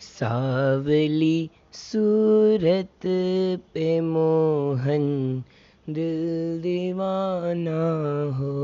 [0.00, 3.06] सावली सूरत
[3.74, 5.04] पे मोहन,
[5.90, 7.80] दिल दीवाना
[8.36, 8.56] हो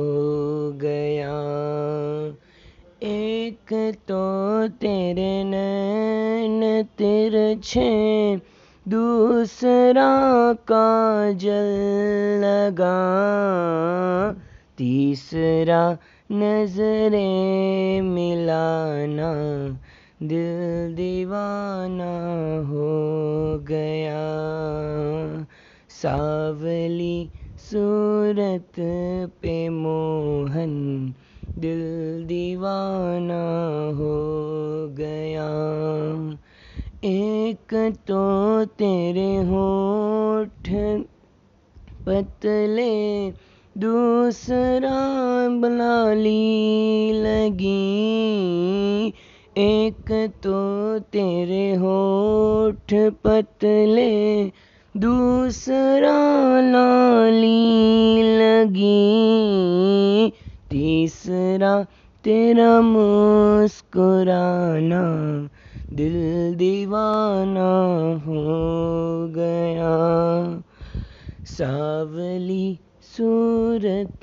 [0.73, 1.37] गया।
[3.03, 3.73] एक
[4.09, 4.23] तो
[4.69, 7.91] तेरे नैन तिरछे,
[8.89, 10.11] दूसरा
[10.53, 11.71] काजल
[12.45, 12.99] लगा।
[14.79, 15.99] तीसरा
[16.33, 17.31] नजरे
[18.01, 19.33] मिलाना,
[20.23, 22.15] दिल दीवाना
[22.69, 22.91] हो
[23.59, 24.23] गया।
[25.89, 28.73] सावली सूरत
[29.43, 30.73] पे मोहन,
[31.59, 31.83] दिल
[32.25, 33.45] दीवाना
[33.97, 34.17] हो
[34.89, 35.49] गया।
[37.05, 40.71] एक तो तेरे होठ
[42.07, 43.31] पतले,
[43.79, 44.99] दूसरा
[45.49, 48.72] बनाली लगी।
[49.57, 54.53] एक तो तेरे होठ पतले,
[54.97, 60.33] दूसरा लाली लगी,
[60.71, 61.87] तीसरा
[62.25, 65.03] तेरा मुस्कुराना,
[65.97, 67.71] दिल दीवाना
[68.27, 69.95] हो गया।
[71.45, 74.21] सावली सूरत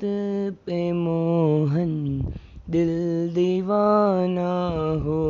[0.66, 2.26] पे मोहन
[2.70, 4.52] दिल दीवाना
[5.00, 5.22] हो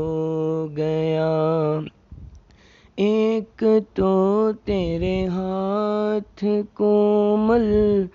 [0.69, 1.31] गया।
[2.99, 8.09] एक तो तेरे हाथ कोमल,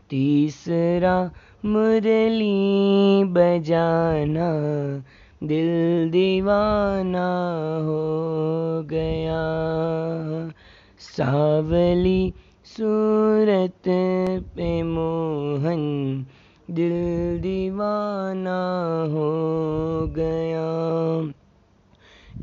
[0.10, 1.32] तीसरा
[1.66, 4.50] मुरली बजाना,
[5.48, 7.28] दिल दीवाना
[7.84, 8.04] हो
[8.84, 9.46] गया।
[11.00, 12.34] सावली
[12.66, 13.84] सूरत
[14.56, 16.26] पे मोहन
[16.72, 18.60] दिल दीवाना
[19.10, 19.30] हो
[20.08, 21.34] गया।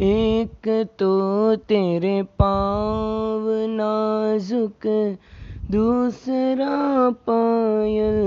[0.01, 4.87] एक तो तेरे पाँव नाजुक,
[5.71, 8.23] दूसरा पायल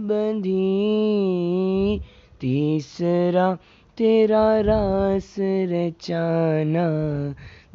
[0.00, 2.00] बंधी,
[2.40, 3.58] तीसरा
[3.98, 6.88] तेरा रास रचाना,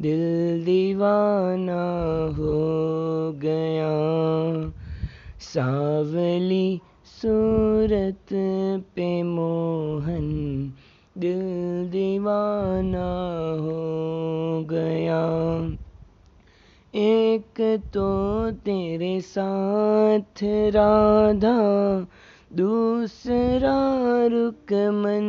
[0.02, 1.82] दिल दीवाना
[2.36, 2.60] हो
[3.32, 3.94] गया।
[5.40, 8.26] सावली सूरत
[8.96, 10.28] पे मोहन,
[11.18, 11.40] दिल
[11.90, 13.08] दीवाना
[13.60, 13.80] हो
[14.64, 15.20] गया।
[16.94, 21.60] एक तो तेरे साथ राधा
[22.52, 23.76] दूसरा
[24.26, 25.26] रुक मन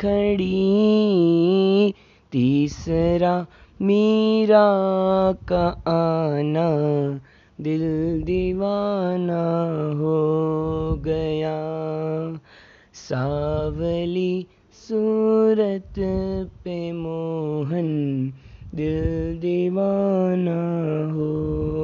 [0.00, 1.94] खड़ी,
[2.32, 3.46] तीसरा
[3.82, 4.66] मीरा
[5.32, 6.68] का आना,
[7.60, 7.82] दिल
[8.22, 9.44] दीवाना
[9.98, 10.18] हो
[10.96, 11.58] गया।
[12.94, 15.94] सावली सूरत
[16.64, 17.88] पे मोहन,
[18.74, 19.02] दिल
[19.40, 20.60] दीवाना
[21.12, 21.81] हो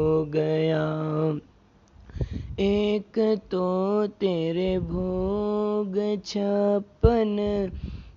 [2.61, 3.19] एक
[3.51, 3.67] तो
[4.07, 7.37] तेरे भोग छपन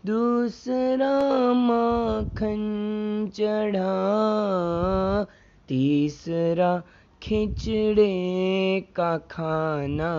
[0.05, 1.13] दूसरा
[1.53, 2.63] माखन
[3.35, 3.93] चढ़ा,
[5.67, 6.83] तीसरा
[7.21, 8.13] खिचड़े
[8.95, 10.13] का खाना,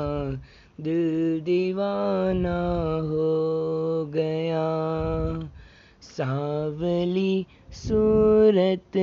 [0.81, 2.61] दिल दीवाना
[3.03, 4.69] हो गया।
[6.03, 8.97] सावली सूरत